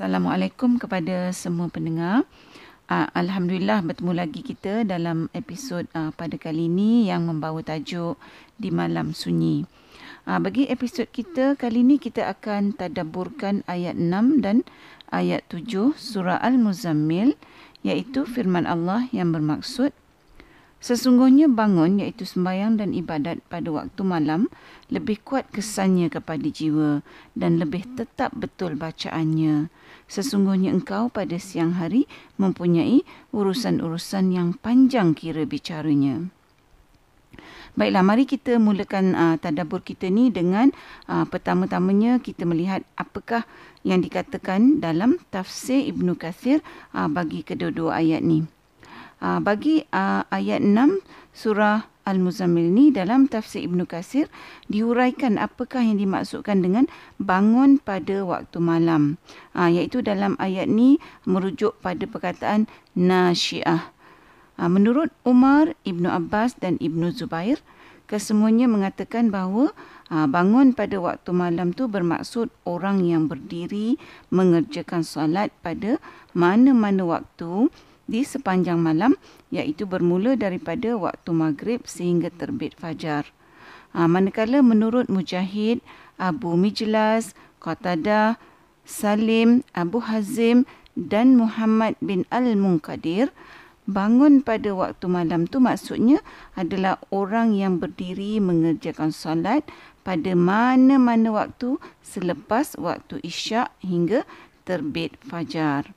Assalamualaikum 0.00 0.80
kepada 0.80 1.28
semua 1.28 1.68
pendengar. 1.68 2.24
Uh, 2.88 3.04
Alhamdulillah 3.12 3.84
bertemu 3.84 4.16
lagi 4.16 4.40
kita 4.40 4.80
dalam 4.88 5.28
episod 5.36 5.84
uh, 5.92 6.08
pada 6.16 6.40
kali 6.40 6.72
ini 6.72 7.12
yang 7.12 7.28
membawa 7.28 7.60
tajuk 7.60 8.16
Di 8.56 8.72
Malam 8.72 9.12
Sunyi. 9.12 9.68
Uh, 10.24 10.40
bagi 10.40 10.64
episod 10.72 11.04
kita 11.04 11.52
kali 11.52 11.84
ini 11.84 12.00
kita 12.00 12.32
akan 12.32 12.72
tadaburkan 12.80 13.60
ayat 13.68 13.92
6 14.00 14.40
dan 14.40 14.64
ayat 15.12 15.44
7 15.52 15.92
surah 15.92 16.40
Al-Muzammil 16.40 17.36
iaitu 17.84 18.24
firman 18.24 18.64
Allah 18.64 19.04
yang 19.12 19.36
bermaksud 19.36 19.92
Sesungguhnya 20.80 21.44
bangun 21.44 22.00
iaitu 22.00 22.24
sembahyang 22.24 22.80
dan 22.80 22.96
ibadat 22.96 23.44
pada 23.52 23.68
waktu 23.68 24.00
malam 24.00 24.48
lebih 24.88 25.20
kuat 25.20 25.44
kesannya 25.52 26.08
kepada 26.08 26.48
jiwa 26.48 27.04
dan 27.36 27.60
lebih 27.60 27.84
tetap 28.00 28.32
betul 28.32 28.80
bacaannya. 28.80 29.68
Sesungguhnya 30.10 30.74
engkau 30.74 31.06
pada 31.06 31.38
siang 31.38 31.78
hari 31.78 32.10
mempunyai 32.34 33.06
urusan-urusan 33.30 34.34
yang 34.34 34.58
panjang 34.58 35.14
kira 35.14 35.46
bicaranya. 35.46 36.34
Baiklah, 37.78 38.02
mari 38.02 38.26
kita 38.26 38.58
mulakan 38.58 39.14
uh, 39.14 39.36
tadabur 39.38 39.86
kita 39.86 40.10
ni 40.10 40.34
dengan 40.34 40.74
uh, 41.06 41.22
pertama-tamanya 41.30 42.18
kita 42.18 42.42
melihat 42.42 42.82
apakah 42.98 43.46
yang 43.86 44.02
dikatakan 44.02 44.82
dalam 44.82 45.22
tafsir 45.30 45.86
Ibnu 45.86 46.18
Kathir 46.18 46.58
uh, 46.90 47.06
bagi 47.06 47.46
kedua-dua 47.46 48.02
ayat 48.02 48.26
ni. 48.26 48.42
Uh, 49.22 49.38
bagi 49.38 49.86
uh, 49.94 50.26
ayat 50.34 50.58
6 50.58 50.98
surah 51.30 51.86
Al-Muzammil 52.08 52.72
ni 52.72 52.88
dalam 52.88 53.28
tafsir 53.28 53.64
Ibnu 53.64 53.84
Kasir 53.84 54.32
diuraikan 54.72 55.36
apakah 55.36 55.84
yang 55.84 56.00
dimaksudkan 56.00 56.64
dengan 56.64 56.88
bangun 57.20 57.76
pada 57.76 58.24
waktu 58.24 58.58
malam. 58.58 59.20
Uh, 59.52 59.68
iaitu 59.68 60.00
dalam 60.00 60.34
ayat 60.40 60.66
ni 60.66 60.96
merujuk 61.28 61.76
pada 61.84 62.08
perkataan 62.08 62.66
nasyiah. 62.96 63.92
Uh, 64.56 64.70
menurut 64.72 65.12
Umar, 65.22 65.76
Ibnu 65.84 66.08
Abbas 66.08 66.56
dan 66.56 66.80
Ibnu 66.80 67.12
Zubair, 67.12 67.60
kesemuanya 68.10 68.66
mengatakan 68.66 69.30
bahawa 69.30 69.70
uh, 70.10 70.26
bangun 70.26 70.74
pada 70.74 70.98
waktu 70.98 71.30
malam 71.30 71.70
tu 71.70 71.86
bermaksud 71.86 72.50
orang 72.66 73.06
yang 73.06 73.30
berdiri 73.30 73.96
mengerjakan 74.34 75.06
solat 75.06 75.54
pada 75.62 76.02
mana-mana 76.34 77.06
waktu 77.06 77.70
di 78.10 78.26
sepanjang 78.26 78.82
malam 78.82 79.14
iaitu 79.54 79.86
bermula 79.86 80.34
daripada 80.34 80.98
waktu 80.98 81.30
maghrib 81.30 81.86
sehingga 81.86 82.34
terbit 82.34 82.74
fajar. 82.74 83.30
Ha, 83.94 84.10
manakala 84.10 84.62
menurut 84.62 85.06
Mujahid, 85.06 85.78
Abu 86.18 86.58
Mijlas, 86.58 87.38
Qatadah, 87.62 88.34
Salim, 88.82 89.62
Abu 89.70 90.02
Hazim 90.02 90.66
dan 90.98 91.38
Muhammad 91.38 91.94
bin 92.02 92.26
Al-Munkadir, 92.34 93.30
bangun 93.86 94.42
pada 94.42 94.70
waktu 94.74 95.06
malam 95.10 95.50
tu 95.50 95.58
maksudnya 95.58 96.22
adalah 96.54 97.02
orang 97.10 97.54
yang 97.54 97.82
berdiri 97.82 98.38
mengerjakan 98.38 99.10
solat 99.10 99.66
pada 100.06 100.32
mana-mana 100.34 101.34
waktu 101.34 101.78
selepas 102.02 102.78
waktu 102.78 103.18
isyak 103.26 103.70
hingga 103.82 104.22
terbit 104.62 105.18
fajar. 105.26 105.90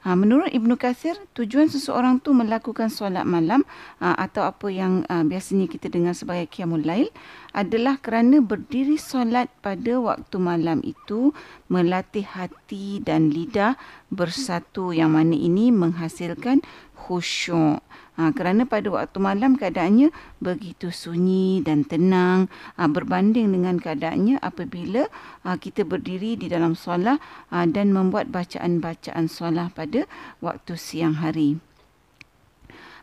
Ha, 0.00 0.16
menurut 0.16 0.48
Ibnu 0.48 0.80
Kathir, 0.80 1.16
tujuan 1.36 1.68
seseorang 1.68 2.24
tu 2.24 2.32
melakukan 2.32 2.88
solat 2.88 3.28
malam 3.28 3.68
ha, 4.00 4.16
atau 4.16 4.48
apa 4.48 4.72
yang 4.72 5.04
ha, 5.12 5.20
biasanya 5.20 5.68
kita 5.68 5.92
dengar 5.92 6.16
sebagai 6.16 6.48
qiyamul 6.48 6.80
lail 6.80 7.12
adalah 7.52 8.00
kerana 8.00 8.40
berdiri 8.40 8.96
solat 8.96 9.52
pada 9.60 10.00
waktu 10.00 10.36
malam 10.40 10.80
itu 10.80 11.36
melatih 11.68 12.24
hati 12.24 13.04
dan 13.04 13.28
lidah 13.28 13.76
bersatu 14.08 14.96
yang 14.96 15.12
mana 15.12 15.36
ini 15.36 15.68
menghasilkan 15.68 16.64
khusyuk. 16.96 17.84
Ha, 18.20 18.36
kerana 18.36 18.68
pada 18.68 18.84
waktu 18.92 19.16
malam 19.16 19.56
keadaannya 19.56 20.12
begitu 20.44 20.92
sunyi 20.92 21.64
dan 21.64 21.88
tenang 21.88 22.52
ha, 22.76 22.84
berbanding 22.84 23.48
dengan 23.48 23.80
keadaannya 23.80 24.36
apabila 24.44 25.08
ha, 25.40 25.56
kita 25.56 25.88
berdiri 25.88 26.36
di 26.36 26.52
dalam 26.52 26.76
solat 26.76 27.16
ha, 27.48 27.64
dan 27.64 27.96
membuat 27.96 28.28
bacaan-bacaan 28.28 29.24
solat 29.24 29.72
pada 29.72 30.04
waktu 30.44 30.76
siang 30.76 31.16
hari. 31.24 31.64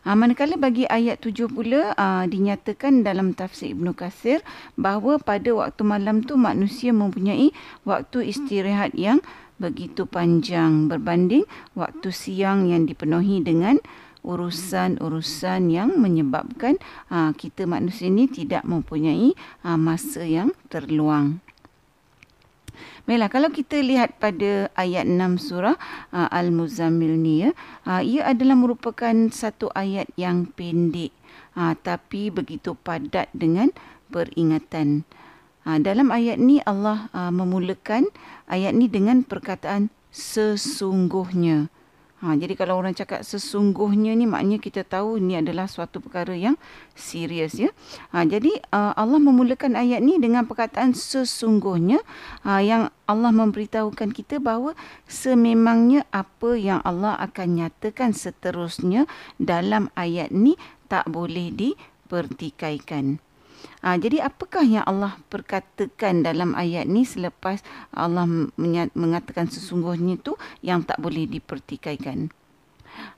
Ha, 0.06 0.14
manakala 0.14 0.54
bagi 0.54 0.86
ayat 0.86 1.18
7 1.18 1.50
pula 1.50 1.98
ha, 1.98 2.22
dinyatakan 2.30 3.02
dalam 3.02 3.34
tafsir 3.34 3.74
Ibnu 3.74 3.98
Katsir 3.98 4.46
bahawa 4.78 5.18
pada 5.18 5.50
waktu 5.50 5.82
malam 5.82 6.22
tu 6.22 6.38
manusia 6.38 6.94
mempunyai 6.94 7.50
waktu 7.82 8.30
istirahat 8.30 8.94
yang 8.94 9.18
begitu 9.58 10.06
panjang 10.06 10.86
berbanding 10.86 11.42
waktu 11.74 12.14
siang 12.14 12.70
yang 12.70 12.86
dipenuhi 12.86 13.42
dengan 13.42 13.82
urusan-urusan 14.22 15.70
yang 15.70 15.96
menyebabkan 15.98 16.78
uh, 17.10 17.30
kita 17.34 17.64
manusia 17.66 18.10
ini 18.10 18.26
tidak 18.26 18.66
mempunyai 18.66 19.34
uh, 19.66 19.78
masa 19.78 20.26
yang 20.26 20.54
terluang. 20.72 21.42
Baiklah, 23.08 23.32
kalau 23.32 23.48
kita 23.48 23.80
lihat 23.80 24.20
pada 24.20 24.68
ayat 24.76 25.08
6 25.08 25.40
surah 25.40 25.80
uh, 26.12 26.28
Al-Muzammil 26.28 27.16
ni, 27.16 27.48
ya, 27.48 27.56
uh, 27.88 28.04
ia 28.04 28.28
adalah 28.28 28.54
merupakan 28.54 29.16
satu 29.32 29.72
ayat 29.72 30.06
yang 30.20 30.44
pendek 30.52 31.10
uh, 31.58 31.74
tapi 31.74 32.30
begitu 32.30 32.78
padat 32.78 33.26
dengan 33.34 33.74
peringatan. 34.14 35.02
Uh, 35.66 35.82
dalam 35.82 36.14
ayat 36.14 36.38
ni 36.38 36.62
Allah 36.64 37.10
uh, 37.10 37.34
memulakan 37.34 38.08
ayat 38.46 38.72
ni 38.72 38.86
dengan 38.86 39.26
perkataan 39.26 39.90
sesungguhnya. 40.14 41.68
Ha, 42.18 42.34
jadi 42.34 42.58
kalau 42.58 42.82
orang 42.82 42.98
cakap 42.98 43.22
sesungguhnya 43.22 44.10
ni 44.18 44.26
maknanya 44.26 44.58
kita 44.58 44.82
tahu 44.82 45.22
ni 45.22 45.38
adalah 45.38 45.70
suatu 45.70 46.02
perkara 46.02 46.34
yang 46.34 46.58
serius 46.98 47.54
ya. 47.54 47.70
Ha, 48.10 48.26
jadi 48.26 48.58
uh, 48.74 48.90
Allah 48.98 49.22
memulakan 49.22 49.78
ayat 49.78 50.02
ni 50.02 50.18
dengan 50.18 50.42
perkataan 50.42 50.98
sesungguhnya 50.98 52.02
uh, 52.42 52.58
yang 52.58 52.90
Allah 53.06 53.30
memberitahukan 53.30 54.10
kita 54.10 54.42
bahawa 54.42 54.74
sememangnya 55.06 56.10
apa 56.10 56.58
yang 56.58 56.82
Allah 56.82 57.14
akan 57.22 57.62
nyatakan 57.62 58.10
seterusnya 58.10 59.06
dalam 59.38 59.86
ayat 59.94 60.34
ni 60.34 60.58
tak 60.90 61.06
boleh 61.06 61.54
dipertikaikan. 61.54 63.22
Ha, 63.78 63.94
jadi 63.94 64.26
apakah 64.26 64.66
yang 64.66 64.82
Allah 64.84 65.14
perkatakan 65.30 66.26
dalam 66.26 66.58
ayat 66.58 66.90
ni 66.90 67.06
selepas 67.06 67.62
Allah 67.94 68.26
mengatakan 68.98 69.46
sesungguhnya 69.46 70.18
tu 70.18 70.34
yang 70.66 70.82
tak 70.82 70.98
boleh 70.98 71.30
dipertikaikan? 71.30 72.34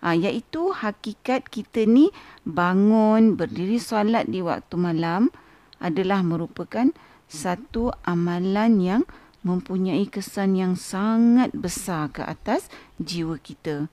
Ha, 0.04 0.12
iaitu 0.12 0.76
hakikat 0.76 1.48
kita 1.48 1.88
ni 1.88 2.12
bangun 2.44 3.40
berdiri 3.40 3.80
solat 3.80 4.28
di 4.28 4.44
waktu 4.44 4.76
malam 4.76 5.32
adalah 5.80 6.20
merupakan 6.20 6.92
satu 7.24 7.94
amalan 8.04 8.84
yang 8.84 9.02
mempunyai 9.40 10.04
kesan 10.04 10.60
yang 10.60 10.76
sangat 10.76 11.48
besar 11.56 12.12
ke 12.12 12.20
atas 12.20 12.68
jiwa 13.00 13.40
kita. 13.40 13.88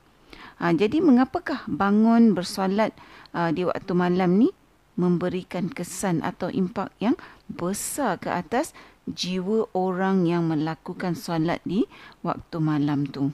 Ha, 0.60 0.74
jadi 0.74 1.00
mengapakah 1.00 1.64
bangun 1.70 2.34
bersolat 2.34 2.92
uh, 3.32 3.54
di 3.54 3.64
waktu 3.64 3.94
malam 3.94 4.42
ni 4.42 4.50
memberikan 4.98 5.70
kesan 5.70 6.26
atau 6.26 6.50
impak 6.50 6.92
yang 6.98 7.16
besar 7.48 8.18
ke 8.18 8.34
atas 8.34 8.74
jiwa 9.08 9.72
orang 9.72 10.28
yang 10.28 10.52
melakukan 10.52 11.16
solat 11.16 11.64
di 11.64 11.88
waktu 12.26 12.58
malam 12.60 13.08
tu. 13.08 13.32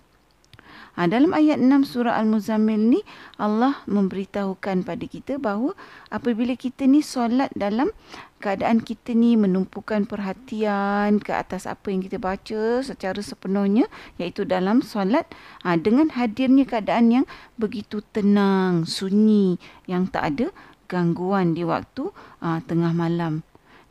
Ha, 0.94 1.10
dalam 1.10 1.34
ayat 1.34 1.58
6 1.58 1.90
surah 1.90 2.22
Al-Muzammil 2.22 2.78
ni 2.78 3.02
Allah 3.42 3.82
memberitahukan 3.90 4.86
pada 4.86 5.06
kita 5.10 5.42
bahawa 5.42 5.74
apabila 6.14 6.54
kita 6.54 6.86
ni 6.86 7.02
solat 7.02 7.50
dalam 7.58 7.90
keadaan 8.38 8.78
kita 8.78 9.18
ni 9.18 9.34
menumpukan 9.34 10.06
perhatian 10.06 11.18
ke 11.18 11.34
atas 11.34 11.66
apa 11.66 11.90
yang 11.90 12.06
kita 12.06 12.22
baca 12.22 12.86
secara 12.86 13.18
sepenuhnya 13.26 13.90
iaitu 14.22 14.46
dalam 14.46 14.86
solat 14.86 15.26
ha, 15.66 15.74
dengan 15.82 16.14
hadirnya 16.14 16.70
keadaan 16.70 17.10
yang 17.10 17.26
begitu 17.58 18.06
tenang, 18.14 18.86
sunyi 18.86 19.58
yang 19.90 20.06
tak 20.06 20.38
ada 20.38 20.48
gangguan 20.88 21.56
di 21.56 21.64
waktu 21.64 22.12
uh, 22.42 22.60
tengah 22.66 22.92
malam. 22.92 23.44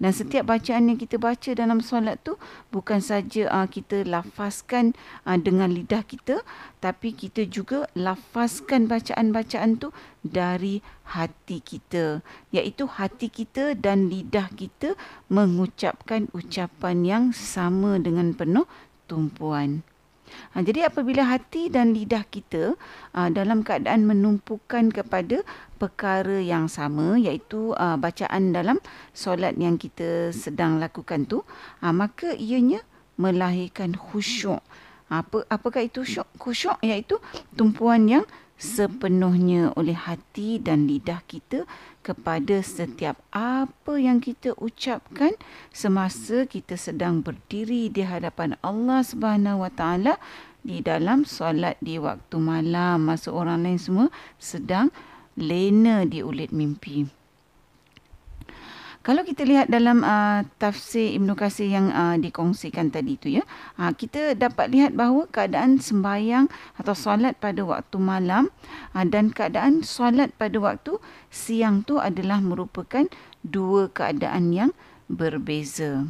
Dan 0.03 0.11
setiap 0.11 0.51
bacaan 0.51 0.91
yang 0.91 0.99
kita 0.99 1.15
baca 1.15 1.55
dalam 1.55 1.79
solat 1.79 2.19
tu 2.27 2.35
bukan 2.75 2.99
saja 2.99 3.47
uh, 3.47 3.71
kita 3.71 4.03
lafazkan 4.03 4.99
uh, 5.23 5.39
dengan 5.39 5.71
lidah 5.71 6.03
kita 6.03 6.43
tapi 6.83 7.15
kita 7.15 7.47
juga 7.47 7.87
lafazkan 7.95 8.91
bacaan-bacaan 8.91 9.79
tu 9.79 9.95
dari 10.27 10.83
hati 11.07 11.63
kita 11.63 12.19
iaitu 12.51 12.91
hati 12.91 13.31
kita 13.31 13.79
dan 13.79 14.11
lidah 14.11 14.51
kita 14.51 14.99
mengucapkan 15.31 16.27
ucapan 16.35 17.07
yang 17.07 17.25
sama 17.31 18.03
dengan 18.03 18.35
penuh 18.35 18.67
tumpuan. 19.07 19.87
Ha, 20.53 20.61
jadi 20.61 20.89
apabila 20.89 21.25
hati 21.25 21.73
dan 21.73 21.97
lidah 21.97 22.25
kita 22.29 22.77
uh, 23.17 23.29
dalam 23.33 23.65
keadaan 23.65 24.05
menumpukan 24.05 24.93
kepada 24.93 25.41
perkara 25.81 26.39
yang 26.39 26.69
sama 26.69 27.17
iaitu 27.17 27.73
uh, 27.75 27.97
bacaan 27.97 28.53
dalam 28.53 28.79
solat 29.17 29.57
yang 29.57 29.81
kita 29.81 30.31
sedang 30.35 30.77
lakukan 30.77 31.25
tu 31.25 31.41
uh, 31.81 31.95
maka 31.95 32.37
ianya 32.37 32.85
melahirkan 33.17 33.93
khusyuk. 33.95 34.61
Apa 35.13 35.45
apakah 35.53 35.85
itu 35.85 36.05
khusyuk? 36.05 36.29
Khusyuk 36.41 36.79
iaitu 36.81 37.21
tumpuan 37.53 38.09
yang 38.09 38.25
sepenuhnya 38.61 39.75
oleh 39.75 39.97
hati 39.97 40.63
dan 40.63 40.87
lidah 40.87 41.25
kita 41.27 41.67
kepada 42.07 42.63
setiap 42.63 43.19
apa 43.35 43.99
yang 43.99 44.19
kita 44.23 44.55
ucapkan 44.59 45.35
semasa 45.75 46.47
kita 46.47 46.79
sedang 46.79 47.23
berdiri 47.23 47.91
di 47.91 48.07
hadapan 48.07 48.59
Allah 48.63 49.03
Subhanahu 49.03 49.67
Wa 49.67 49.73
Taala 49.75 50.15
di 50.63 50.79
dalam 50.79 51.27
solat 51.27 51.75
di 51.83 51.99
waktu 51.99 52.39
malam 52.39 53.03
masa 53.03 53.35
orang 53.35 53.67
lain 53.67 53.81
semua 53.83 54.07
sedang 54.39 54.95
lena 55.35 56.07
di 56.07 56.23
ulit 56.23 56.55
mimpi. 56.55 57.22
Kalau 59.03 59.27
kita 59.27 59.43
lihat 59.43 59.67
dalam 59.67 60.07
uh, 60.07 60.47
tafsir 60.63 61.11
Ibn 61.19 61.35
Qasir 61.35 61.67
yang 61.67 61.91
uh, 61.91 62.15
dikongsikan 62.23 62.95
tadi 62.95 63.19
tu 63.19 63.35
ya, 63.35 63.43
uh, 63.75 63.91
kita 63.91 64.39
dapat 64.39 64.71
lihat 64.71 64.95
bahawa 64.95 65.27
keadaan 65.27 65.83
sembahyang 65.83 66.47
atau 66.79 66.95
solat 66.95 67.35
pada 67.43 67.67
waktu 67.67 67.99
malam 67.99 68.55
uh, 68.95 69.03
dan 69.03 69.35
keadaan 69.35 69.83
solat 69.83 70.31
pada 70.39 70.55
waktu 70.63 71.03
siang 71.35 71.83
tu 71.83 71.99
adalah 71.99 72.39
merupakan 72.39 73.11
dua 73.43 73.91
keadaan 73.91 74.55
yang 74.55 74.71
berbeza. 75.11 76.07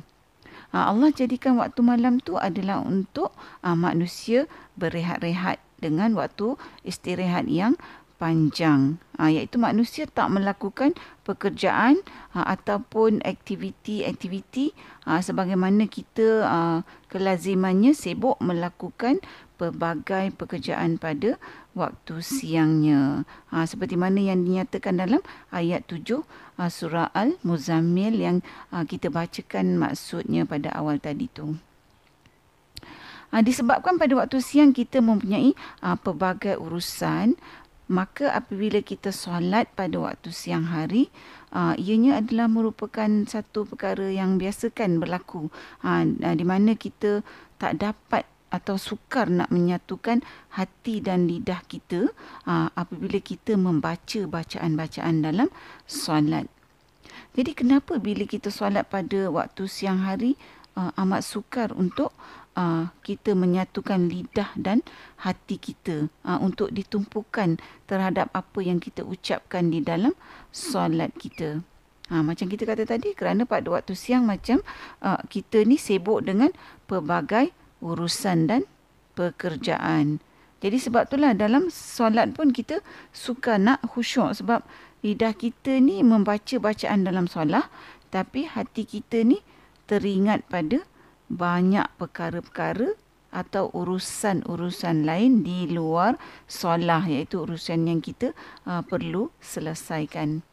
Uh, 0.76 0.84
Allah 0.92 1.08
jadikan 1.16 1.56
waktu 1.56 1.80
malam 1.80 2.20
tu 2.20 2.36
adalah 2.36 2.84
untuk 2.84 3.32
uh, 3.64 3.72
manusia 3.72 4.44
berehat-rehat 4.76 5.64
dengan 5.80 6.12
waktu 6.12 6.60
istirahat 6.84 7.48
yang 7.48 7.72
panjang 8.20 9.00
ha, 9.22 9.30
iaitu 9.30 9.62
manusia 9.62 10.10
tak 10.10 10.34
melakukan 10.34 10.98
pekerjaan 11.22 12.02
ha, 12.34 12.42
ataupun 12.50 13.22
aktiviti-aktiviti 13.22 14.74
ha, 15.06 15.22
sebagaimana 15.22 15.86
kita 15.86 16.42
ha, 16.42 16.58
kelazimannya 17.06 17.94
sibuk 17.94 18.34
melakukan 18.42 19.22
pelbagai 19.62 20.34
pekerjaan 20.34 20.98
pada 20.98 21.38
waktu 21.78 22.18
siangnya 22.18 23.22
ha, 23.54 23.62
seperti 23.62 23.94
mana 23.94 24.18
yang 24.18 24.42
dinyatakan 24.42 24.98
dalam 24.98 25.22
ayat 25.54 25.86
7 25.86 26.26
ha, 26.58 26.66
surah 26.66 27.14
Al-Muzammil 27.14 28.18
yang 28.18 28.36
ha, 28.74 28.82
kita 28.82 29.06
bacakan 29.06 29.78
maksudnya 29.78 30.42
pada 30.42 30.74
awal 30.74 30.98
tadi 30.98 31.30
tu. 31.30 31.54
Ha, 33.32 33.40
disebabkan 33.40 33.96
pada 33.96 34.12
waktu 34.12 34.44
siang 34.44 34.76
kita 34.76 35.00
mempunyai 35.00 35.56
ha, 35.80 35.96
pelbagai 35.96 36.60
urusan 36.60 37.40
maka 37.90 38.30
apabila 38.30 38.78
kita 38.80 39.10
solat 39.10 39.66
pada 39.74 39.98
waktu 39.98 40.30
siang 40.30 40.70
hari 40.70 41.10
uh, 41.50 41.74
ianya 41.74 42.22
adalah 42.22 42.46
merupakan 42.46 43.08
satu 43.26 43.66
perkara 43.66 44.08
yang 44.10 44.38
biasa 44.38 44.70
kan 44.70 45.02
berlaku 45.02 45.50
uh, 45.82 46.02
di 46.12 46.44
mana 46.46 46.78
kita 46.78 47.26
tak 47.58 47.82
dapat 47.82 48.24
atau 48.52 48.76
sukar 48.76 49.32
nak 49.32 49.48
menyatukan 49.48 50.20
hati 50.52 51.00
dan 51.00 51.24
lidah 51.24 51.64
kita 51.64 52.12
uh, 52.44 52.68
apabila 52.76 53.16
kita 53.18 53.56
membaca 53.56 54.20
bacaan-bacaan 54.28 55.24
dalam 55.24 55.48
solat. 55.88 56.44
Jadi 57.32 57.56
kenapa 57.56 57.96
bila 57.96 58.28
kita 58.28 58.52
solat 58.52 58.84
pada 58.92 59.32
waktu 59.32 59.64
siang 59.64 60.04
hari 60.04 60.36
uh, 60.76 60.92
amat 61.00 61.24
sukar 61.24 61.72
untuk 61.72 62.12
uh, 62.56 62.92
kita 63.04 63.32
menyatukan 63.32 64.08
lidah 64.08 64.52
dan 64.56 64.84
hati 65.20 65.56
kita 65.56 66.08
uh, 66.24 66.38
untuk 66.40 66.72
ditumpukan 66.72 67.60
terhadap 67.88 68.28
apa 68.32 68.60
yang 68.60 68.78
kita 68.80 69.04
ucapkan 69.04 69.72
di 69.72 69.80
dalam 69.84 70.12
solat 70.50 71.12
kita. 71.16 71.64
Ha, 72.12 72.20
macam 72.20 72.44
kita 72.44 72.68
kata 72.68 72.84
tadi, 72.84 73.16
kerana 73.16 73.48
pada 73.48 73.72
waktu 73.72 73.96
siang 73.96 74.28
macam 74.28 74.60
uh, 75.00 75.16
kita 75.32 75.64
ni 75.64 75.80
sibuk 75.80 76.20
dengan 76.28 76.52
pelbagai 76.84 77.56
urusan 77.80 78.52
dan 78.52 78.68
pekerjaan. 79.16 80.20
Jadi 80.62 80.78
sebab 80.78 81.10
itulah 81.10 81.34
dalam 81.34 81.72
solat 81.74 82.38
pun 82.38 82.54
kita 82.54 82.84
suka 83.10 83.58
nak 83.58 83.82
khusyuk 83.82 84.30
sebab 84.38 84.62
lidah 85.02 85.34
kita 85.34 85.82
ni 85.82 86.06
membaca 86.06 86.54
bacaan 86.62 87.02
dalam 87.02 87.26
solat 87.26 87.66
tapi 88.14 88.46
hati 88.46 88.86
kita 88.86 89.26
ni 89.26 89.42
teringat 89.90 90.46
pada 90.46 90.86
banyak 91.32 91.88
perkara-perkara 91.96 92.92
atau 93.32 93.72
urusan-urusan 93.72 95.08
lain 95.08 95.40
di 95.40 95.64
luar 95.72 96.20
solah 96.44 97.08
iaitu 97.08 97.48
urusan 97.48 97.88
yang 97.88 98.04
kita 98.04 98.36
uh, 98.68 98.84
perlu 98.84 99.32
selesaikan. 99.40 100.44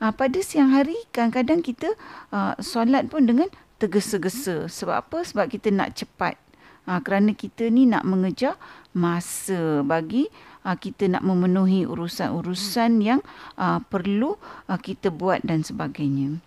Uh, 0.00 0.10
pada 0.10 0.40
siang 0.40 0.72
hari 0.72 0.96
kadang-kadang 1.12 1.60
kita 1.60 1.92
uh, 2.32 2.56
solat 2.58 3.12
pun 3.12 3.28
dengan 3.28 3.52
tergesa-gesa. 3.76 4.72
Sebab 4.72 4.96
apa? 5.04 5.18
Sebab 5.22 5.52
kita 5.52 5.68
nak 5.68 5.94
cepat. 5.94 6.40
Uh, 6.88 6.98
kerana 7.04 7.36
kita 7.36 7.68
ni 7.70 7.86
nak 7.86 8.02
mengejar 8.08 8.58
masa 8.96 9.84
bagi 9.86 10.26
uh, 10.66 10.74
kita 10.74 11.06
nak 11.12 11.22
memenuhi 11.22 11.86
urusan-urusan 11.86 13.04
yang 13.04 13.20
uh, 13.60 13.78
perlu 13.86 14.34
uh, 14.66 14.80
kita 14.80 15.12
buat 15.14 15.44
dan 15.46 15.62
sebagainya 15.62 16.42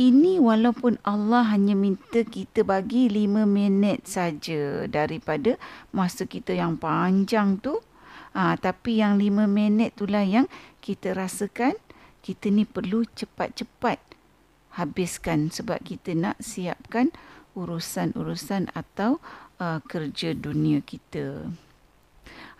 ini 0.00 0.40
walaupun 0.40 0.96
Allah 1.04 1.44
hanya 1.52 1.76
minta 1.76 2.24
kita 2.24 2.64
bagi 2.64 3.12
lima 3.12 3.44
minit 3.44 4.08
saja 4.08 4.88
daripada 4.88 5.60
masa 5.92 6.24
kita 6.24 6.56
yang 6.56 6.80
panjang 6.80 7.60
tu 7.60 7.84
ha, 8.32 8.56
tapi 8.56 9.04
yang 9.04 9.20
lima 9.20 9.44
minit 9.44 9.92
itulah 9.92 10.24
yang 10.24 10.48
kita 10.80 11.12
rasakan 11.12 11.76
kita 12.24 12.48
ni 12.48 12.64
perlu 12.64 13.04
cepat-cepat 13.12 14.00
habiskan 14.80 15.52
sebab 15.52 15.84
kita 15.84 16.16
nak 16.16 16.40
siapkan 16.40 17.12
urusan-urusan 17.52 18.72
atau 18.72 19.18
uh, 19.58 19.82
kerja 19.84 20.32
dunia 20.32 20.80
kita. 20.80 21.50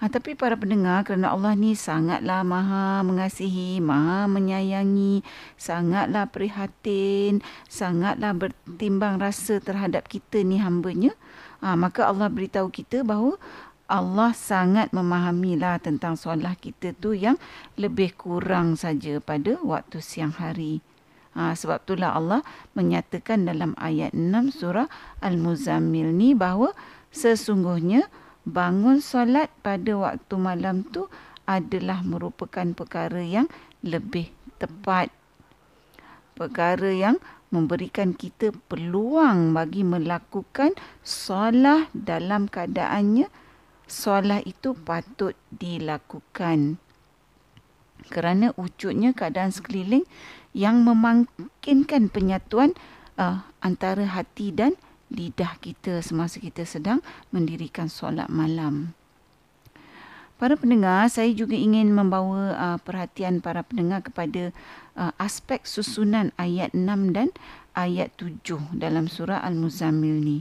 Ha, 0.00 0.08
tapi 0.08 0.32
para 0.32 0.56
pendengar 0.56 1.04
kerana 1.04 1.28
Allah 1.28 1.52
ni 1.52 1.76
sangatlah 1.76 2.40
maha 2.40 3.04
mengasihi, 3.04 3.84
maha 3.84 4.24
menyayangi, 4.32 5.20
sangatlah 5.60 6.24
prihatin, 6.24 7.44
sangatlah 7.68 8.32
bertimbang 8.32 9.20
rasa 9.20 9.60
terhadap 9.60 10.08
kita 10.08 10.40
ni 10.40 10.56
hambanya. 10.56 11.12
Ha, 11.60 11.76
maka 11.76 12.08
Allah 12.08 12.32
beritahu 12.32 12.72
kita 12.72 13.04
bahawa 13.04 13.36
Allah 13.92 14.32
sangat 14.32 14.88
memahamilah 14.96 15.84
tentang 15.84 16.16
solat 16.16 16.56
kita 16.56 16.96
tu 16.96 17.12
yang 17.12 17.36
lebih 17.76 18.16
kurang 18.16 18.80
saja 18.80 19.20
pada 19.20 19.60
waktu 19.60 20.00
siang 20.00 20.32
hari. 20.32 20.80
Ha, 21.36 21.52
sebab 21.52 21.84
itulah 21.84 22.16
Allah 22.16 22.40
menyatakan 22.72 23.44
dalam 23.44 23.76
ayat 23.76 24.16
6 24.16 24.64
surah 24.64 24.88
Al-Muzammil 25.20 26.08
ni 26.16 26.32
bahawa 26.32 26.72
sesungguhnya 27.12 28.08
bangun 28.48 29.04
solat 29.04 29.52
pada 29.60 29.92
waktu 29.96 30.34
malam 30.40 30.86
tu 30.86 31.08
adalah 31.44 32.00
merupakan 32.06 32.66
perkara 32.72 33.20
yang 33.20 33.50
lebih 33.82 34.30
tepat. 34.60 35.10
Perkara 36.36 36.88
yang 36.88 37.20
memberikan 37.50 38.14
kita 38.14 38.54
peluang 38.70 39.52
bagi 39.52 39.82
melakukan 39.82 40.72
solat 41.02 41.90
dalam 41.92 42.46
keadaannya 42.46 43.26
solat 43.90 44.46
itu 44.46 44.72
patut 44.72 45.34
dilakukan. 45.50 46.78
Kerana 48.08 48.54
wujudnya 48.56 49.12
keadaan 49.12 49.52
sekeliling 49.52 50.06
yang 50.56 50.86
memungkinkan 50.86 52.08
penyatuan 52.08 52.72
uh, 53.20 53.44
antara 53.60 54.06
hati 54.08 54.54
dan 54.54 54.78
lidah 55.10 55.58
kita 55.58 56.00
semasa 56.00 56.38
kita 56.38 56.62
sedang 56.62 57.02
mendirikan 57.34 57.90
solat 57.90 58.30
malam. 58.30 58.94
Para 60.40 60.56
pendengar, 60.56 61.04
saya 61.12 61.28
juga 61.36 61.52
ingin 61.52 61.92
membawa 61.92 62.56
uh, 62.56 62.78
perhatian 62.80 63.44
para 63.44 63.60
pendengar 63.60 64.00
kepada 64.00 64.56
uh, 64.96 65.12
aspek 65.20 65.60
susunan 65.68 66.32
ayat 66.40 66.72
6 66.72 67.12
dan 67.12 67.28
ayat 67.76 68.08
7 68.16 68.72
dalam 68.72 69.04
surah 69.04 69.44
Al-Muzammil 69.44 70.16
ni. 70.16 70.38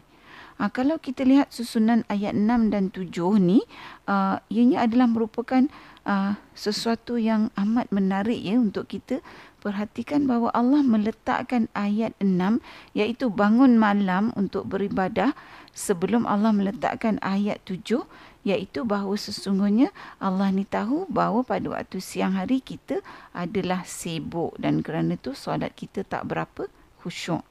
Uh, 0.55 0.71
kalau 0.71 1.03
kita 1.03 1.27
lihat 1.27 1.51
susunan 1.51 2.07
ayat 2.07 2.31
6 2.31 2.71
dan 2.71 2.95
7 2.95 3.11
ni, 3.43 3.59
uh, 4.07 4.39
ianya 4.47 4.87
adalah 4.87 5.11
merupakan 5.11 5.67
uh, 6.07 6.39
sesuatu 6.55 7.19
yang 7.19 7.51
amat 7.59 7.91
menarik 7.91 8.39
ya 8.39 8.55
untuk 8.55 8.87
kita 8.87 9.19
perhatikan 9.59 10.25
bahawa 10.25 10.49
Allah 10.55 10.81
meletakkan 10.81 11.67
ayat 11.75 12.15
6 12.23 12.63
iaitu 12.95 13.27
bangun 13.27 13.75
malam 13.75 14.31
untuk 14.39 14.65
beribadah 14.71 15.35
sebelum 15.75 16.23
Allah 16.23 16.55
meletakkan 16.55 17.19
ayat 17.19 17.59
7 17.67 18.07
iaitu 18.47 18.87
bahawa 18.87 19.19
sesungguhnya 19.19 19.91
Allah 20.23 20.49
ni 20.55 20.63
tahu 20.63 21.05
bahawa 21.11 21.43
pada 21.43 21.67
waktu 21.75 21.99
siang 21.99 22.39
hari 22.39 22.63
kita 22.63 23.03
adalah 23.35 23.83
sibuk 23.83 24.55
dan 24.55 24.79
kerana 24.79 25.19
itu 25.19 25.35
solat 25.35 25.75
kita 25.75 26.07
tak 26.07 26.25
berapa 26.25 26.71
khusyuk. 27.03 27.43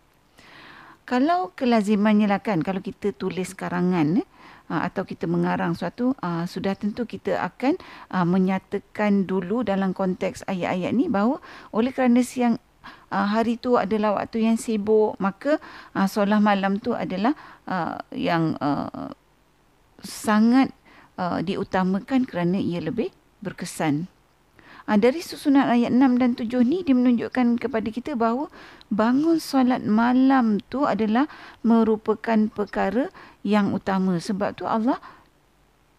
Kalau 1.08 1.56
kelazimannya 1.56 2.28
lah 2.28 2.44
kan, 2.44 2.60
kalau 2.60 2.84
kita 2.84 3.16
tulis 3.16 3.56
karangan, 3.56 4.20
eh, 4.20 4.28
atau 4.68 5.08
kita 5.08 5.24
mengarang 5.24 5.72
suatu 5.72 6.12
uh, 6.20 6.44
sudah 6.44 6.76
tentu 6.76 7.08
kita 7.08 7.40
akan 7.40 7.80
uh, 8.12 8.28
menyatakan 8.28 9.24
dulu 9.24 9.64
dalam 9.64 9.96
konteks 9.96 10.44
ayat-ayat 10.44 10.92
ni 10.92 11.08
bahawa 11.08 11.40
oleh 11.72 11.88
kerana 11.88 12.20
siang 12.20 12.60
uh, 13.08 13.26
hari 13.28 13.56
tu 13.56 13.80
adalah 13.80 14.20
waktu 14.20 14.44
yang 14.44 14.60
sibuk 14.60 15.16
maka 15.16 15.56
uh, 15.96 16.04
solat 16.04 16.44
malam 16.44 16.76
tu 16.76 16.92
adalah 16.92 17.32
uh, 17.64 17.96
yang 18.12 18.60
uh, 18.60 19.12
sangat 20.04 20.70
uh, 21.18 21.40
diutamakan 21.42 22.28
kerana 22.28 22.60
ia 22.60 22.78
lebih 22.78 23.10
berkesan. 23.42 24.06
Uh, 24.88 24.96
dari 24.96 25.20
susunan 25.20 25.68
ayat 25.68 25.92
6 25.92 26.16
dan 26.16 26.32
7 26.32 26.64
ni 26.64 26.80
dia 26.80 26.96
menunjukkan 26.96 27.60
kepada 27.60 27.92
kita 27.92 28.16
bahawa 28.16 28.48
bangun 28.88 29.36
solat 29.36 29.84
malam 29.84 30.64
tu 30.72 30.88
adalah 30.88 31.28
merupakan 31.60 32.48
perkara 32.48 33.12
yang 33.44 33.76
utama. 33.76 34.16
Sebab 34.16 34.56
tu 34.56 34.64
Allah 34.64 34.96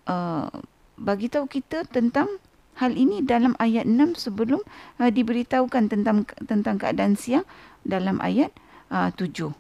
uh, 0.10 0.50
bagi 0.98 1.30
tahu 1.30 1.46
kita 1.46 1.86
tentang 1.86 2.42
hal 2.82 2.98
ini 2.98 3.22
dalam 3.22 3.54
ayat 3.62 3.86
6 3.86 4.26
sebelum 4.26 4.66
uh, 4.98 5.12
diberitahukan 5.14 5.86
tentang 5.86 6.26
tentang 6.50 6.82
keadaan 6.82 7.14
siang 7.14 7.46
dalam 7.86 8.18
ayat 8.26 8.50
uh, 8.90 9.14
7. 9.14 9.54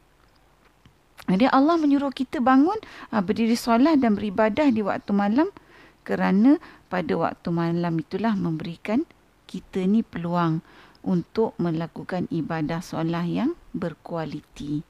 Jadi 1.29 1.45
Allah 1.53 1.77
menyuruh 1.77 2.09
kita 2.09 2.41
bangun, 2.41 2.81
berdiri 3.13 3.53
solat 3.53 4.01
dan 4.01 4.17
beribadah 4.17 4.73
di 4.73 4.81
waktu 4.81 5.13
malam 5.13 5.53
kerana 6.01 6.57
pada 6.89 7.13
waktu 7.13 7.53
malam 7.53 8.01
itulah 8.01 8.33
memberikan 8.33 9.05
kita 9.49 9.81
ni 9.89 10.05
peluang 10.05 10.61
untuk 11.01 11.57
melakukan 11.57 12.29
ibadah 12.29 12.85
solat 12.85 13.25
yang 13.25 13.57
berkualiti. 13.73 14.85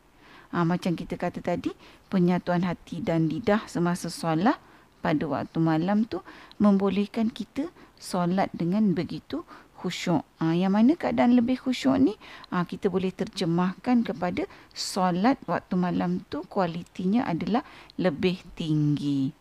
Ha, 0.52 0.68
macam 0.68 1.00
kita 1.00 1.16
kata 1.16 1.40
tadi, 1.40 1.72
penyatuan 2.12 2.68
hati 2.68 3.00
dan 3.00 3.32
lidah 3.32 3.64
semasa 3.72 4.12
solat 4.12 4.60
pada 5.00 5.24
waktu 5.24 5.58
malam 5.64 6.04
tu 6.04 6.20
membolehkan 6.60 7.32
kita 7.32 7.72
solat 7.96 8.52
dengan 8.52 8.92
begitu 8.98 9.48
khusyuk. 9.80 10.26
Ha, 10.44 10.58
yang 10.58 10.76
mana 10.76 10.98
keadaan 11.00 11.38
lebih 11.40 11.62
khusyuk 11.64 11.96
ni 12.02 12.14
ha, 12.52 12.68
kita 12.68 12.92
boleh 12.92 13.14
terjemahkan 13.14 14.04
kepada 14.04 14.50
solat 14.76 15.40
waktu 15.48 15.80
malam 15.80 16.26
tu 16.28 16.44
kualitinya 16.50 17.24
adalah 17.24 17.64
lebih 17.96 18.44
tinggi. 18.60 19.32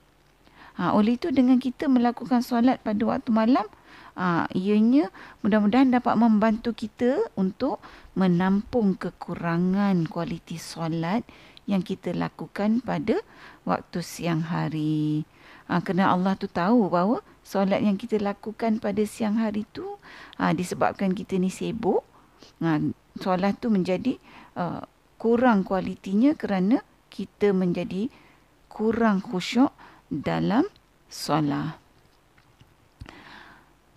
Ha, 0.79 0.95
oleh 0.95 1.19
itu 1.19 1.35
dengan 1.35 1.59
kita 1.59 1.91
melakukan 1.91 2.45
solat 2.45 2.79
pada 2.87 3.03
waktu 3.03 3.35
malam, 3.35 3.67
Ha, 4.19 4.51
ianya 4.51 5.15
mudah-mudahan 5.47 5.95
dapat 5.95 6.19
membantu 6.19 6.75
kita 6.75 7.31
untuk 7.39 7.79
menampung 8.19 8.99
kekurangan 8.99 10.11
kualiti 10.11 10.59
solat 10.59 11.23
yang 11.71 11.87
kita 11.87 12.11
lakukan 12.11 12.83
pada 12.83 13.23
waktu 13.63 14.03
siang 14.03 14.43
hari. 14.43 15.23
Ha, 15.71 15.79
kerana 15.87 16.11
Allah 16.11 16.35
tu 16.35 16.51
tahu 16.51 16.91
bahawa 16.91 17.23
solat 17.47 17.79
yang 17.79 17.95
kita 17.95 18.19
lakukan 18.19 18.83
pada 18.83 19.07
siang 19.07 19.39
hari 19.39 19.63
tu 19.71 19.87
ha, 20.35 20.51
disebabkan 20.51 21.15
kita 21.15 21.39
ni 21.39 21.55
sibuk. 21.55 22.03
Ha, 22.59 22.83
solat 23.23 23.63
tu 23.63 23.71
menjadi 23.71 24.19
uh, 24.59 24.83
kurang 25.19 25.67
kualitinya 25.67 26.35
kerana 26.39 26.83
kita 27.11 27.51
menjadi 27.51 28.11
kurang 28.71 29.23
khusyuk 29.23 29.75
dalam 30.11 30.65
solat. 31.11 31.88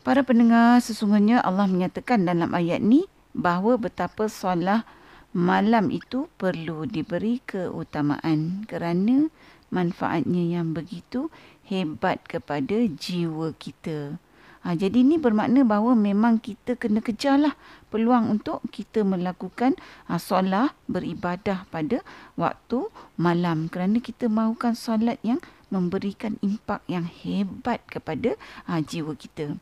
Para 0.01 0.25
pendengar, 0.25 0.81
sesungguhnya 0.81 1.45
Allah 1.45 1.69
menyatakan 1.69 2.25
dalam 2.25 2.57
ayat 2.57 2.81
ni 2.81 3.05
bahawa 3.37 3.77
betapa 3.77 4.25
solat 4.25 4.81
malam 5.29 5.93
itu 5.93 6.25
perlu 6.41 6.89
diberi 6.89 7.37
keutamaan 7.45 8.65
kerana 8.65 9.29
manfaatnya 9.69 10.57
yang 10.57 10.73
begitu 10.73 11.29
hebat 11.69 12.17
kepada 12.25 12.81
jiwa 12.89 13.53
kita. 13.61 14.17
Ha, 14.65 14.73
jadi 14.73 15.05
ini 15.05 15.21
bermakna 15.21 15.61
bahawa 15.61 15.93
memang 15.93 16.41
kita 16.41 16.81
kena 16.81 17.05
kejarlah 17.05 17.53
peluang 17.93 18.41
untuk 18.41 18.57
kita 18.73 19.05
melakukan 19.05 19.77
ha, 20.09 20.17
solat 20.17 20.73
beribadah 20.89 21.69
pada 21.69 22.01
waktu 22.41 22.89
malam 23.21 23.69
kerana 23.69 24.01
kita 24.01 24.25
mahukan 24.33 24.73
solat 24.73 25.21
yang 25.21 25.37
memberikan 25.69 26.41
impak 26.41 26.81
yang 26.89 27.05
hebat 27.05 27.85
kepada 27.85 28.33
ha, 28.65 28.81
jiwa 28.81 29.13
kita. 29.13 29.61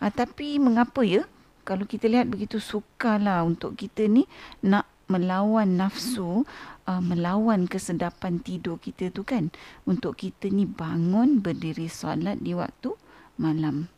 Ha, 0.00 0.08
tapi 0.08 0.56
mengapa 0.56 1.04
ya 1.04 1.28
kalau 1.68 1.84
kita 1.84 2.08
lihat 2.08 2.32
begitu 2.32 2.56
sukarlah 2.56 3.44
untuk 3.44 3.76
kita 3.76 4.08
ni 4.08 4.24
nak 4.64 4.88
melawan 5.10 5.76
nafsu, 5.76 6.46
uh, 6.86 7.02
melawan 7.02 7.66
kesedapan 7.66 8.38
tidur 8.38 8.78
kita 8.78 9.10
tu 9.10 9.26
kan 9.26 9.50
untuk 9.84 10.22
kita 10.22 10.48
ni 10.48 10.64
bangun 10.64 11.42
berdiri 11.42 11.90
solat 11.90 12.38
di 12.40 12.54
waktu 12.54 12.94
malam. 13.36 13.90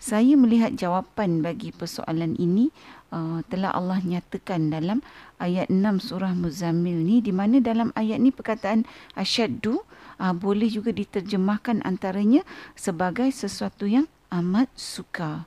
Saya 0.00 0.36
melihat 0.36 0.76
jawapan 0.76 1.40
bagi 1.40 1.72
persoalan 1.72 2.36
ini 2.36 2.68
uh, 3.08 3.40
telah 3.48 3.72
Allah 3.72 4.04
nyatakan 4.04 4.68
dalam 4.68 5.00
ayat 5.40 5.72
6 5.72 6.12
surah 6.12 6.36
Muzammil 6.36 7.00
ni 7.00 7.24
di 7.24 7.32
mana 7.32 7.56
dalam 7.60 7.88
ayat 7.96 8.20
ni 8.20 8.28
perkataan 8.28 8.84
asyaddu 9.16 9.80
uh, 10.20 10.34
boleh 10.36 10.68
juga 10.68 10.92
diterjemahkan 10.92 11.80
antaranya 11.88 12.44
sebagai 12.76 13.32
sesuatu 13.32 13.88
yang 13.88 14.04
amat 14.30 14.68
suka. 14.76 15.44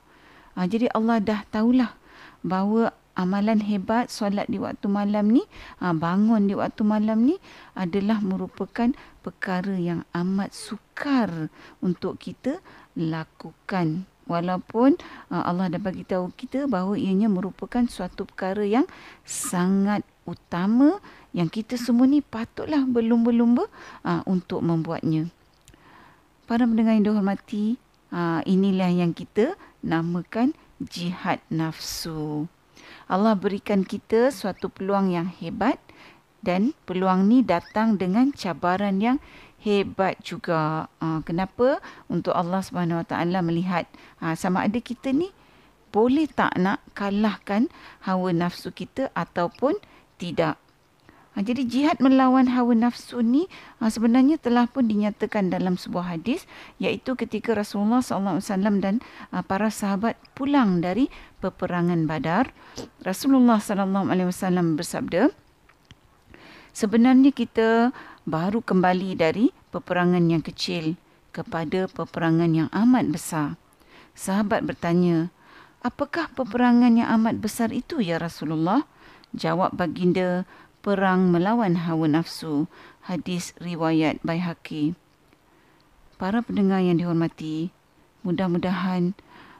Ha, 0.58 0.66
jadi 0.66 0.90
Allah 0.90 1.22
dah 1.22 1.40
tahulah 1.54 1.94
bahawa 2.42 2.94
amalan 3.18 3.58
hebat 3.62 4.10
solat 4.10 4.46
di 4.46 4.62
waktu 4.62 4.86
malam 4.86 5.30
ni, 5.34 5.42
ha, 5.82 5.90
bangun 5.90 6.46
di 6.46 6.54
waktu 6.54 6.86
malam 6.86 7.26
ni 7.26 7.38
adalah 7.74 8.22
merupakan 8.22 8.94
perkara 9.22 9.74
yang 9.74 10.06
amat 10.14 10.54
sukar 10.54 11.50
untuk 11.82 12.18
kita 12.22 12.62
lakukan. 12.94 14.06
Walaupun 14.28 15.00
ha, 15.30 15.46
Allah 15.46 15.66
dah 15.72 15.82
bagi 15.82 16.06
tahu 16.06 16.30
kita 16.34 16.70
bahawa 16.70 16.94
ianya 16.94 17.26
merupakan 17.26 17.82
suatu 17.86 18.26
perkara 18.26 18.62
yang 18.62 18.86
sangat 19.26 20.06
utama 20.28 21.00
yang 21.32 21.48
kita 21.48 21.80
semua 21.80 22.04
ni 22.04 22.20
patutlah 22.20 22.84
berlumba-lumba 22.84 23.64
untuk 24.28 24.60
membuatnya. 24.60 25.32
Para 26.44 26.68
pendengar 26.68 26.96
yang 27.00 27.08
dihormati, 27.08 27.80
Ha, 28.08 28.40
inilah 28.48 28.88
yang 28.88 29.12
kita 29.12 29.58
namakan 29.84 30.56
jihad 30.80 31.42
nafsu. 31.52 32.48
Allah 33.08 33.36
berikan 33.36 33.84
kita 33.84 34.32
suatu 34.32 34.72
peluang 34.72 35.12
yang 35.12 35.28
hebat 35.28 35.76
dan 36.40 36.72
peluang 36.88 37.26
ni 37.28 37.44
datang 37.44 37.98
dengan 37.98 38.32
cabaran 38.32 39.02
yang 39.02 39.18
hebat 39.60 40.20
juga. 40.22 40.86
Ha, 41.02 41.20
kenapa? 41.26 41.82
Untuk 42.06 42.32
Allah 42.32 42.62
Taala 43.04 43.42
melihat 43.42 43.84
ha, 44.22 44.38
sama 44.38 44.64
ada 44.64 44.78
kita 44.78 45.10
ni 45.10 45.34
boleh 45.88 46.28
tak 46.28 46.52
nak 46.60 46.84
kalahkan 46.92 47.72
hawa 48.04 48.30
nafsu 48.32 48.70
kita 48.70 49.08
ataupun 49.16 49.76
tidak. 50.20 50.60
Ha, 51.38 51.46
jadi 51.46 51.62
jihad 51.70 52.02
melawan 52.02 52.50
hawa 52.50 52.74
nafsu 52.74 53.22
ni 53.22 53.46
ha, 53.78 53.86
sebenarnya 53.86 54.42
telah 54.42 54.66
pun 54.66 54.90
dinyatakan 54.90 55.54
dalam 55.54 55.78
sebuah 55.78 56.18
hadis 56.18 56.50
iaitu 56.82 57.14
ketika 57.14 57.54
Rasulullah 57.54 58.02
SAW 58.02 58.42
dan 58.82 58.98
ha, 59.30 59.46
para 59.46 59.70
sahabat 59.70 60.18
pulang 60.34 60.82
dari 60.82 61.06
peperangan 61.38 62.10
Badar. 62.10 62.50
Rasulullah 63.06 63.62
SAW 63.62 64.74
bersabda, 64.74 65.30
sebenarnya 66.74 67.30
kita 67.30 67.94
baru 68.26 68.58
kembali 68.58 69.14
dari 69.14 69.54
peperangan 69.70 70.26
yang 70.26 70.42
kecil 70.42 70.98
kepada 71.30 71.86
peperangan 71.86 72.50
yang 72.50 72.68
amat 72.74 73.14
besar. 73.14 73.54
Sahabat 74.18 74.66
bertanya, 74.66 75.30
apakah 75.86 76.34
peperangan 76.34 76.98
yang 76.98 77.14
amat 77.14 77.38
besar 77.38 77.70
itu 77.70 78.02
ya 78.02 78.18
Rasulullah? 78.18 78.82
Jawab 79.36 79.76
baginda, 79.76 80.48
perang 80.78 81.34
melawan 81.34 81.74
hawa 81.74 82.06
nafsu 82.06 82.70
hadis 83.04 83.52
riwayat 83.58 84.22
Baihaqi. 84.22 84.94
Para 86.18 86.42
pendengar 86.42 86.82
yang 86.82 86.98
dihormati 86.98 87.70
mudah-mudahan 88.22 89.14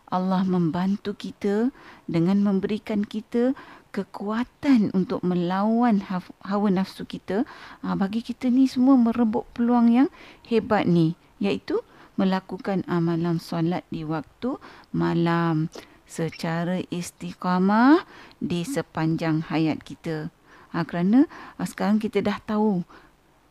Allah 0.08 0.42
membantu 0.48 1.12
kita 1.12 1.68
dengan 2.08 2.40
memberikan 2.40 3.04
kita 3.04 3.52
kekuatan 3.92 4.94
untuk 4.96 5.20
melawan 5.20 6.00
hawa 6.44 6.68
nafsu 6.72 7.04
kita. 7.04 7.44
Ah, 7.84 7.92
bagi 7.92 8.24
kita 8.24 8.48
ni 8.48 8.64
semua 8.64 8.96
merebut 8.96 9.44
peluang 9.52 9.92
yang 9.92 10.08
hebat 10.48 10.88
ni 10.88 11.12
iaitu 11.38 11.84
melakukan 12.18 12.82
amalan 12.90 13.38
solat 13.38 13.86
di 13.94 14.02
waktu 14.02 14.58
malam 14.90 15.70
secara 16.08 16.82
istiqamah 16.88 18.02
di 18.40 18.64
sepanjang 18.64 19.44
hayat 19.46 19.84
kita 19.84 20.32
ha, 20.72 20.84
kerana 20.84 21.28
ha, 21.56 21.62
sekarang 21.64 22.00
kita 22.00 22.24
dah 22.24 22.38
tahu 22.44 22.84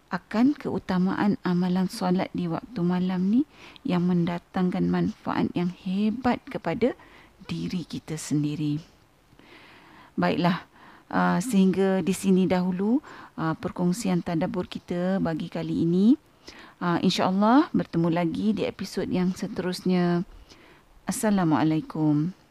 akan 0.07 0.55
keutamaan 0.55 1.36
amalan 1.43 1.91
solat 1.91 2.31
di 2.31 2.47
waktu 2.47 2.79
malam 2.79 3.27
ni 3.27 3.41
yang 3.83 4.07
mendatangkan 4.07 4.88
manfaat 4.88 5.51
yang 5.51 5.71
hebat 5.83 6.39
kepada 6.47 6.95
diri 7.47 7.83
kita 7.83 8.15
sendiri. 8.15 8.79
Baiklah, 10.15 10.63
uh, 11.12 11.39
sehingga 11.43 12.00
di 12.00 12.15
sini 12.15 12.47
dahulu 12.47 13.03
uh, 13.36 13.53
perkongsian 13.59 14.24
tadabbur 14.24 14.71
kita 14.71 15.19
bagi 15.19 15.51
kali 15.51 15.83
ini. 15.83 16.15
Uh, 16.79 17.01
InsyaAllah 17.03 17.74
bertemu 17.75 18.07
lagi 18.07 18.55
di 18.55 18.63
episod 18.63 19.05
yang 19.12 19.36
seterusnya. 19.36 20.24
Assalamualaikum. 21.03 22.46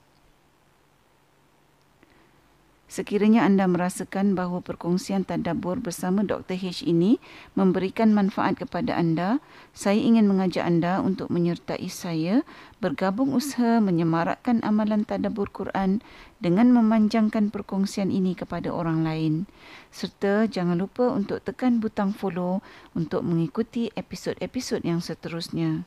Sekiranya 2.86 3.42
anda 3.42 3.66
merasakan 3.66 4.38
bahawa 4.38 4.62
perkongsian 4.62 5.26
tadabbur 5.26 5.82
bersama 5.82 6.22
Dr. 6.22 6.54
H 6.54 6.86
ini 6.86 7.18
memberikan 7.58 8.14
manfaat 8.14 8.62
kepada 8.62 8.94
anda, 8.94 9.42
saya 9.74 9.98
ingin 9.98 10.30
mengajak 10.30 10.62
anda 10.62 11.02
untuk 11.02 11.26
menyertai 11.26 11.90
saya 11.90 12.46
bergabung 12.78 13.34
usaha 13.34 13.82
menyemarakkan 13.82 14.62
amalan 14.62 15.02
tadabbur 15.02 15.50
Quran 15.50 15.98
dengan 16.38 16.70
memanjangkan 16.70 17.50
perkongsian 17.50 18.14
ini 18.14 18.38
kepada 18.38 18.70
orang 18.70 19.02
lain. 19.02 19.50
Serta 19.90 20.46
jangan 20.46 20.78
lupa 20.78 21.10
untuk 21.10 21.42
tekan 21.42 21.82
butang 21.82 22.14
follow 22.14 22.62
untuk 22.94 23.26
mengikuti 23.26 23.90
episod-episod 23.98 24.86
yang 24.86 25.02
seterusnya. 25.02 25.82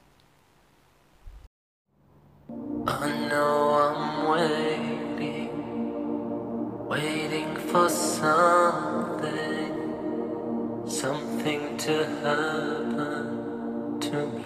I 2.89 3.29
know 3.29 3.77
I'm 3.77 4.25
waiting, 4.25 4.68
for 7.79 7.89
something, 7.89 9.71
something 10.85 11.77
to 11.77 12.05
happen 12.23 13.99
to 14.01 14.17
me. 14.35 14.43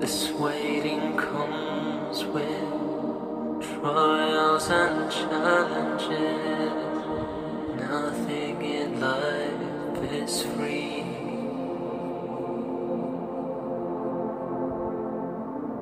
This 0.00 0.30
waiting 0.32 1.16
comes 1.18 2.24
with 2.24 2.70
trials 3.68 4.70
and 4.70 5.10
challenges. 5.12 6.72
Nothing 7.76 8.62
in 8.62 9.00
life 9.00 10.12
is 10.12 10.42
free. 10.54 11.04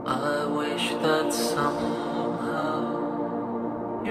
I 0.04 0.46
wish 0.46 0.90
that 1.04 1.32
somehow 1.32 2.27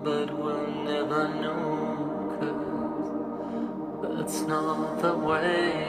But 0.05 0.29
when 0.39 0.89
I've 0.89 1.11
no 1.47 1.57
choice, 2.39 4.21
it's 4.21 4.41
not 4.43 5.01
the 5.03 5.15
way 5.15 5.82